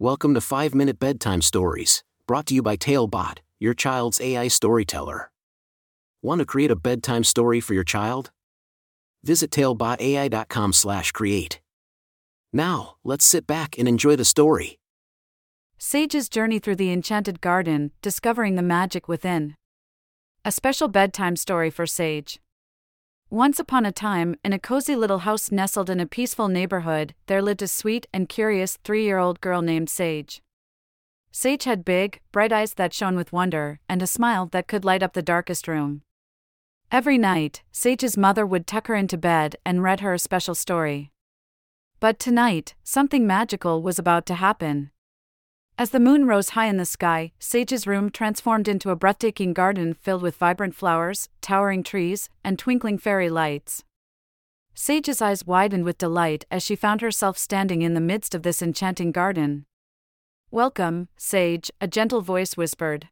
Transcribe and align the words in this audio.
Welcome 0.00 0.34
to 0.34 0.40
5 0.40 0.74
Minute 0.74 0.98
Bedtime 0.98 1.40
Stories, 1.40 2.02
brought 2.26 2.46
to 2.46 2.54
you 2.54 2.62
by 2.62 2.74
Talebot, 2.74 3.38
your 3.60 3.74
child's 3.74 4.20
AI 4.20 4.48
storyteller. 4.48 5.30
Want 6.20 6.40
to 6.40 6.44
create 6.44 6.72
a 6.72 6.76
bedtime 6.76 7.22
story 7.22 7.60
for 7.60 7.74
your 7.74 7.84
child? 7.84 8.32
Visit 9.22 9.52
talebotai.com/create. 9.52 11.60
Now, 12.52 12.96
let's 13.04 13.24
sit 13.24 13.46
back 13.46 13.78
and 13.78 13.86
enjoy 13.86 14.16
the 14.16 14.24
story. 14.24 14.80
Sage's 15.78 16.28
journey 16.28 16.58
through 16.58 16.76
the 16.76 16.90
enchanted 16.90 17.40
garden, 17.40 17.92
discovering 18.02 18.56
the 18.56 18.62
magic 18.62 19.06
within. 19.06 19.54
A 20.44 20.50
special 20.50 20.88
bedtime 20.88 21.36
story 21.36 21.70
for 21.70 21.86
Sage. 21.86 22.40
Once 23.34 23.58
upon 23.58 23.84
a 23.84 23.90
time, 23.90 24.36
in 24.44 24.52
a 24.52 24.60
cozy 24.60 24.94
little 24.94 25.18
house 25.18 25.50
nestled 25.50 25.90
in 25.90 25.98
a 25.98 26.06
peaceful 26.06 26.46
neighborhood, 26.46 27.12
there 27.26 27.42
lived 27.42 27.62
a 27.62 27.66
sweet 27.66 28.06
and 28.14 28.28
curious 28.28 28.78
three 28.84 29.02
year 29.02 29.18
old 29.18 29.40
girl 29.40 29.60
named 29.60 29.90
Sage. 29.90 30.40
Sage 31.32 31.64
had 31.64 31.84
big, 31.84 32.20
bright 32.30 32.52
eyes 32.52 32.74
that 32.74 32.94
shone 32.94 33.16
with 33.16 33.32
wonder, 33.32 33.80
and 33.88 34.00
a 34.00 34.06
smile 34.06 34.46
that 34.52 34.68
could 34.68 34.84
light 34.84 35.02
up 35.02 35.14
the 35.14 35.20
darkest 35.20 35.66
room. 35.66 36.02
Every 36.92 37.18
night, 37.18 37.64
Sage's 37.72 38.16
mother 38.16 38.46
would 38.46 38.68
tuck 38.68 38.86
her 38.86 38.94
into 38.94 39.18
bed 39.18 39.56
and 39.66 39.82
read 39.82 39.98
her 39.98 40.14
a 40.14 40.18
special 40.20 40.54
story. 40.54 41.10
But 41.98 42.20
tonight, 42.20 42.76
something 42.84 43.26
magical 43.26 43.82
was 43.82 43.98
about 43.98 44.26
to 44.26 44.34
happen. 44.34 44.92
As 45.76 45.90
the 45.90 45.98
moon 45.98 46.24
rose 46.26 46.50
high 46.50 46.66
in 46.66 46.76
the 46.76 46.84
sky, 46.84 47.32
Sage's 47.40 47.84
room 47.84 48.08
transformed 48.08 48.68
into 48.68 48.90
a 48.90 48.96
breathtaking 48.96 49.52
garden 49.52 49.92
filled 49.92 50.22
with 50.22 50.36
vibrant 50.36 50.76
flowers, 50.76 51.28
towering 51.40 51.82
trees, 51.82 52.30
and 52.44 52.56
twinkling 52.56 52.96
fairy 52.96 53.28
lights. 53.28 53.82
Sage's 54.72 55.20
eyes 55.20 55.44
widened 55.44 55.84
with 55.84 55.98
delight 55.98 56.44
as 56.48 56.62
she 56.62 56.76
found 56.76 57.00
herself 57.00 57.36
standing 57.36 57.82
in 57.82 57.94
the 57.94 58.00
midst 58.00 58.36
of 58.36 58.44
this 58.44 58.62
enchanting 58.62 59.10
garden. 59.10 59.66
Welcome, 60.52 61.08
Sage, 61.16 61.72
a 61.80 61.88
gentle 61.88 62.20
voice 62.20 62.56
whispered. 62.56 63.08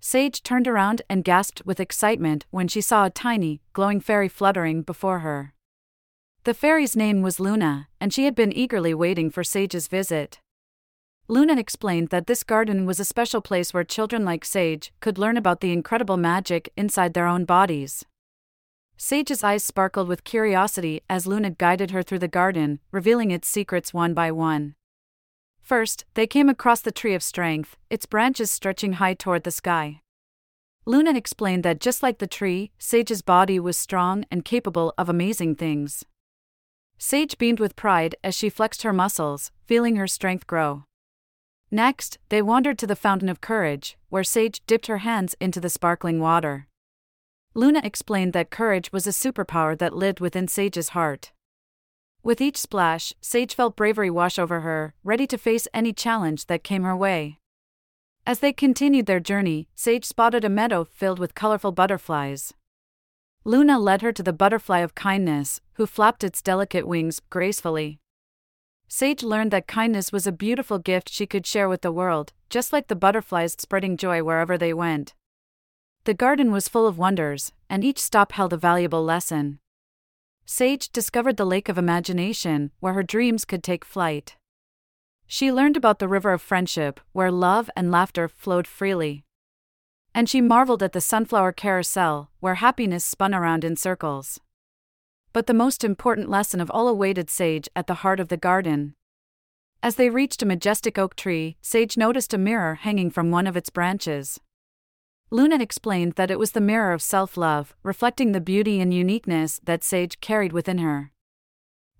Sage 0.00 0.42
turned 0.42 0.66
around 0.66 1.02
and 1.08 1.22
gasped 1.22 1.64
with 1.64 1.78
excitement 1.78 2.44
when 2.50 2.66
she 2.66 2.80
saw 2.80 3.04
a 3.04 3.10
tiny, 3.10 3.60
glowing 3.72 4.00
fairy 4.00 4.28
fluttering 4.28 4.82
before 4.82 5.20
her. 5.20 5.54
The 6.42 6.54
fairy's 6.54 6.96
name 6.96 7.22
was 7.22 7.38
Luna, 7.38 7.86
and 8.00 8.12
she 8.12 8.24
had 8.24 8.34
been 8.34 8.52
eagerly 8.52 8.94
waiting 8.94 9.30
for 9.30 9.44
Sage's 9.44 9.86
visit. 9.86 10.40
Luna 11.30 11.58
explained 11.58 12.08
that 12.08 12.26
this 12.26 12.42
garden 12.42 12.86
was 12.86 12.98
a 12.98 13.04
special 13.04 13.42
place 13.42 13.74
where 13.74 13.84
children 13.84 14.24
like 14.24 14.46
Sage 14.46 14.94
could 15.00 15.18
learn 15.18 15.36
about 15.36 15.60
the 15.60 15.72
incredible 15.72 16.16
magic 16.16 16.72
inside 16.74 17.12
their 17.12 17.26
own 17.26 17.44
bodies. 17.44 18.06
Sage's 18.96 19.44
eyes 19.44 19.62
sparkled 19.62 20.08
with 20.08 20.24
curiosity 20.24 21.02
as 21.10 21.26
Luna 21.26 21.50
guided 21.50 21.90
her 21.90 22.02
through 22.02 22.20
the 22.20 22.28
garden, 22.28 22.80
revealing 22.90 23.30
its 23.30 23.46
secrets 23.46 23.92
one 23.92 24.14
by 24.14 24.32
one. 24.32 24.74
First, 25.60 26.06
they 26.14 26.26
came 26.26 26.48
across 26.48 26.80
the 26.80 26.90
Tree 26.90 27.14
of 27.14 27.22
Strength, 27.22 27.76
its 27.90 28.06
branches 28.06 28.50
stretching 28.50 28.94
high 28.94 29.12
toward 29.12 29.44
the 29.44 29.50
sky. 29.50 30.00
Luna 30.86 31.14
explained 31.14 31.62
that 31.62 31.78
just 31.78 32.02
like 32.02 32.20
the 32.20 32.26
tree, 32.26 32.70
Sage's 32.78 33.20
body 33.20 33.60
was 33.60 33.76
strong 33.76 34.24
and 34.30 34.46
capable 34.46 34.94
of 34.96 35.10
amazing 35.10 35.56
things. 35.56 36.06
Sage 36.96 37.36
beamed 37.36 37.60
with 37.60 37.76
pride 37.76 38.16
as 38.24 38.34
she 38.34 38.48
flexed 38.48 38.82
her 38.82 38.94
muscles, 38.94 39.52
feeling 39.66 39.96
her 39.96 40.06
strength 40.06 40.46
grow. 40.46 40.84
Next, 41.70 42.18
they 42.30 42.40
wandered 42.40 42.78
to 42.78 42.86
the 42.86 42.96
Fountain 42.96 43.28
of 43.28 43.40
Courage, 43.40 43.98
where 44.08 44.24
Sage 44.24 44.62
dipped 44.66 44.86
her 44.86 44.98
hands 44.98 45.36
into 45.38 45.60
the 45.60 45.68
sparkling 45.68 46.18
water. 46.18 46.66
Luna 47.54 47.80
explained 47.84 48.32
that 48.32 48.50
courage 48.50 48.92
was 48.92 49.06
a 49.06 49.10
superpower 49.10 49.76
that 49.76 49.94
lived 49.94 50.20
within 50.20 50.48
Sage's 50.48 50.90
heart. 50.90 51.32
With 52.22 52.40
each 52.40 52.56
splash, 52.56 53.12
Sage 53.20 53.54
felt 53.54 53.76
bravery 53.76 54.10
wash 54.10 54.38
over 54.38 54.60
her, 54.60 54.94
ready 55.04 55.26
to 55.26 55.38
face 55.38 55.68
any 55.74 55.92
challenge 55.92 56.46
that 56.46 56.64
came 56.64 56.84
her 56.84 56.96
way. 56.96 57.38
As 58.26 58.40
they 58.40 58.52
continued 58.52 59.06
their 59.06 59.20
journey, 59.20 59.68
Sage 59.74 60.04
spotted 60.04 60.44
a 60.44 60.48
meadow 60.48 60.84
filled 60.84 61.18
with 61.18 61.34
colorful 61.34 61.72
butterflies. 61.72 62.52
Luna 63.44 63.78
led 63.78 64.02
her 64.02 64.12
to 64.12 64.22
the 64.22 64.32
butterfly 64.32 64.80
of 64.80 64.94
kindness, 64.94 65.60
who 65.74 65.86
flapped 65.86 66.24
its 66.24 66.42
delicate 66.42 66.86
wings 66.86 67.20
gracefully. 67.30 67.98
Sage 68.88 69.22
learned 69.22 69.50
that 69.50 69.68
kindness 69.68 70.10
was 70.12 70.26
a 70.26 70.32
beautiful 70.32 70.78
gift 70.78 71.10
she 71.10 71.26
could 71.26 71.46
share 71.46 71.68
with 71.68 71.82
the 71.82 71.92
world, 71.92 72.32
just 72.48 72.72
like 72.72 72.88
the 72.88 72.96
butterflies 72.96 73.54
spreading 73.58 73.98
joy 73.98 74.22
wherever 74.22 74.56
they 74.56 74.72
went. 74.72 75.14
The 76.04 76.14
garden 76.14 76.50
was 76.50 76.68
full 76.68 76.86
of 76.86 76.96
wonders, 76.96 77.52
and 77.68 77.84
each 77.84 77.98
stop 77.98 78.32
held 78.32 78.54
a 78.54 78.56
valuable 78.56 79.04
lesson. 79.04 79.58
Sage 80.46 80.88
discovered 80.90 81.36
the 81.36 81.44
lake 81.44 81.68
of 81.68 81.76
imagination, 81.76 82.70
where 82.80 82.94
her 82.94 83.02
dreams 83.02 83.44
could 83.44 83.62
take 83.62 83.84
flight. 83.84 84.36
She 85.26 85.52
learned 85.52 85.76
about 85.76 85.98
the 85.98 86.08
river 86.08 86.32
of 86.32 86.40
friendship, 86.40 86.98
where 87.12 87.30
love 87.30 87.68
and 87.76 87.90
laughter 87.90 88.26
flowed 88.26 88.66
freely. 88.66 89.26
And 90.14 90.26
she 90.30 90.40
marveled 90.40 90.82
at 90.82 90.94
the 90.94 91.02
sunflower 91.02 91.52
carousel, 91.52 92.30
where 92.40 92.54
happiness 92.54 93.04
spun 93.04 93.34
around 93.34 93.62
in 93.64 93.76
circles. 93.76 94.40
But 95.38 95.46
the 95.46 95.54
most 95.54 95.84
important 95.84 96.28
lesson 96.28 96.60
of 96.60 96.68
all 96.68 96.88
awaited 96.88 97.30
Sage 97.30 97.68
at 97.76 97.86
the 97.86 98.02
heart 98.02 98.18
of 98.18 98.26
the 98.26 98.36
garden. 98.36 98.96
As 99.84 99.94
they 99.94 100.10
reached 100.10 100.42
a 100.42 100.46
majestic 100.46 100.98
oak 100.98 101.14
tree, 101.14 101.56
Sage 101.62 101.96
noticed 101.96 102.34
a 102.34 102.38
mirror 102.38 102.74
hanging 102.74 103.08
from 103.08 103.30
one 103.30 103.46
of 103.46 103.56
its 103.56 103.70
branches. 103.70 104.40
Luna 105.30 105.62
explained 105.62 106.14
that 106.14 106.32
it 106.32 106.40
was 106.40 106.50
the 106.50 106.60
mirror 106.60 106.92
of 106.92 107.00
self 107.00 107.36
love, 107.36 107.76
reflecting 107.84 108.32
the 108.32 108.40
beauty 108.40 108.80
and 108.80 108.92
uniqueness 108.92 109.60
that 109.62 109.84
Sage 109.84 110.18
carried 110.20 110.52
within 110.52 110.78
her. 110.78 111.12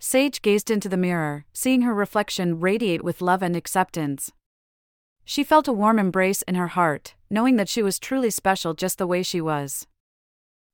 Sage 0.00 0.42
gazed 0.42 0.68
into 0.68 0.88
the 0.88 0.96
mirror, 0.96 1.46
seeing 1.52 1.82
her 1.82 1.94
reflection 1.94 2.58
radiate 2.58 3.04
with 3.04 3.22
love 3.22 3.40
and 3.40 3.54
acceptance. 3.54 4.32
She 5.24 5.44
felt 5.44 5.68
a 5.68 5.72
warm 5.72 6.00
embrace 6.00 6.42
in 6.42 6.56
her 6.56 6.74
heart, 6.74 7.14
knowing 7.30 7.54
that 7.54 7.68
she 7.68 7.84
was 7.84 8.00
truly 8.00 8.30
special 8.30 8.74
just 8.74 8.98
the 8.98 9.06
way 9.06 9.22
she 9.22 9.40
was. 9.40 9.86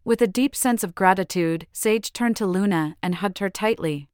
With 0.07 0.21
a 0.21 0.27
deep 0.27 0.55
sense 0.55 0.85
of 0.85 0.95
gratitude, 0.95 1.67
Sage 1.73 2.13
turned 2.13 2.37
to 2.37 2.47
Luna 2.47 2.97
and 3.03 3.15
hugged 3.15 3.39
her 3.39 3.49
tightly. 3.49 4.11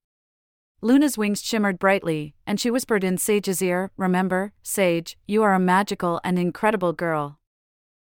Luna's 0.81 1.19
wings 1.19 1.43
shimmered 1.43 1.81
brightly, 1.81 2.33
and 2.47 2.61
she 2.61 2.71
whispered 2.71 3.03
in 3.03 3.19
Sage's 3.19 3.61
ear 3.61 3.91
Remember, 3.97 4.53
Sage, 4.63 5.19
you 5.27 5.43
are 5.43 5.53
a 5.53 5.59
magical 5.59 6.21
and 6.23 6.39
incredible 6.39 6.93
girl. 6.93 7.41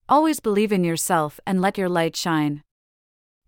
Always 0.07 0.39
believe 0.39 0.71
in 0.71 0.85
yourself 0.85 1.41
and 1.47 1.63
let 1.63 1.79
your 1.79 1.89
light 1.89 2.15
shine. 2.15 2.63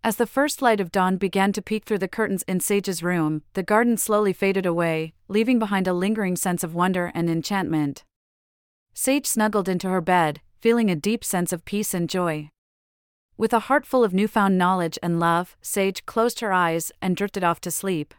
As 0.02 0.16
the 0.16 0.26
first 0.26 0.62
light 0.62 0.80
of 0.80 0.90
dawn 0.90 1.18
began 1.18 1.52
to 1.52 1.60
peek 1.60 1.84
through 1.84 1.98
the 1.98 2.08
curtains 2.08 2.44
in 2.48 2.60
Sage's 2.60 3.02
room, 3.02 3.42
the 3.52 3.62
garden 3.62 3.98
slowly 3.98 4.32
faded 4.32 4.64
away, 4.64 5.12
leaving 5.28 5.58
behind 5.58 5.86
a 5.86 5.92
lingering 5.92 6.36
sense 6.36 6.64
of 6.64 6.74
wonder 6.74 7.12
and 7.14 7.28
enchantment. 7.28 8.04
Sage 8.94 9.26
snuggled 9.26 9.68
into 9.68 9.90
her 9.90 10.00
bed, 10.00 10.40
feeling 10.62 10.90
a 10.90 10.96
deep 10.96 11.22
sense 11.22 11.52
of 11.52 11.66
peace 11.66 11.92
and 11.92 12.08
joy. 12.08 12.48
With 13.36 13.52
a 13.52 13.60
heart 13.60 13.84
full 13.84 14.04
of 14.04 14.14
newfound 14.14 14.56
knowledge 14.56 14.98
and 15.02 15.18
love, 15.18 15.56
Sage 15.60 16.06
closed 16.06 16.40
her 16.40 16.52
eyes 16.52 16.92
and 17.02 17.16
drifted 17.16 17.42
off 17.42 17.60
to 17.62 17.70
sleep. 17.70 18.14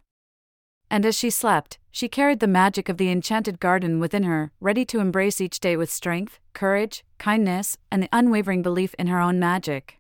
And 0.90 1.06
as 1.06 1.18
she 1.18 1.30
slept, 1.30 1.80
she 1.90 2.10
carried 2.10 2.42
the 2.42 2.48
magic 2.48 2.90
of 2.90 2.98
the 2.98 3.10
enchanted 3.10 3.60
garden 3.60 4.00
within 4.00 4.24
her, 4.24 4.52
ready 4.60 4.84
to 4.86 5.00
embrace 5.00 5.40
each 5.40 5.60
day 5.60 5.78
with 5.78 5.90
strength, 5.90 6.40
courage, 6.54 7.04
kindness, 7.18 7.78
and 7.90 8.04
the 8.04 8.10
unwavering 8.12 8.62
belief 8.62 8.94
in 9.00 9.08
her 9.08 9.20
own 9.20 9.40
magic. 9.40 9.98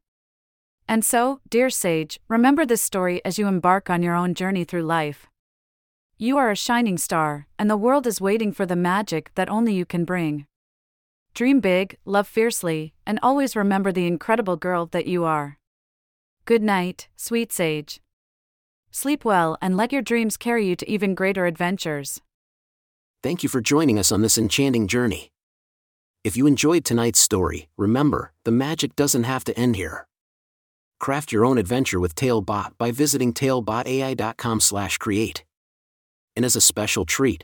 And 0.88 1.04
so, 1.04 1.40
dear 1.50 1.70
Sage, 1.70 2.20
remember 2.28 2.66
this 2.66 2.82
story 2.82 3.24
as 3.24 3.40
you 3.40 3.48
embark 3.48 3.90
on 3.90 4.04
your 4.04 4.16
own 4.16 4.34
journey 4.34 4.66
through 4.66 4.84
life. 4.84 5.28
You 6.18 6.38
are 6.38 6.52
a 6.52 6.56
shining 6.56 6.98
star, 6.98 7.48
and 7.58 7.70
the 7.70 7.78
world 7.78 8.06
is 8.06 8.22
waiting 8.22 8.52
for 8.52 8.66
the 8.66 8.76
magic 8.76 9.32
that 9.36 9.50
only 9.50 9.74
you 9.74 9.86
can 9.86 10.06
bring. 10.06 10.46
Dream 11.36 11.60
big, 11.60 11.98
love 12.06 12.28
fiercely, 12.28 12.94
and 13.06 13.20
always 13.22 13.56
remember 13.58 13.92
the 13.92 14.08
incredible 14.08 14.56
girl 14.56 14.86
that 14.94 15.06
you 15.06 15.26
are. 15.26 15.60
Good 16.46 16.64
night, 16.64 17.10
sweet 17.18 17.52
Sage. 17.52 18.00
Sleep 18.90 19.26
well 19.26 19.58
and 19.62 19.76
let 19.76 19.92
your 19.92 20.02
dreams 20.02 20.38
carry 20.38 20.66
you 20.66 20.78
to 20.78 20.90
even 20.90 21.14
greater 21.14 21.46
adventures. 21.46 22.22
Thank 23.22 23.44
you 23.44 23.50
for 23.50 23.60
joining 23.60 24.00
us 24.00 24.14
on 24.14 24.22
this 24.22 24.38
enchanting 24.38 24.88
journey. 24.88 25.34
If 26.24 26.38
you 26.38 26.48
enjoyed 26.48 26.86
tonight's 26.86 27.20
story, 27.20 27.68
remember, 27.76 28.32
the 28.46 28.52
magic 28.52 28.96
doesn't 28.96 29.26
have 29.26 29.44
to 29.44 29.60
end 29.60 29.76
here. 29.76 30.08
Craft 31.02 31.34
your 31.34 31.44
own 31.44 31.58
adventure 31.58 32.00
with 32.00 32.16
Talebot 32.16 32.78
by 32.78 32.92
visiting 32.92 33.34
talebotai.com/create. 33.34 35.44
And 36.38 36.46
as 36.46 36.56
a 36.56 36.62
special 36.62 37.04
treat, 37.04 37.44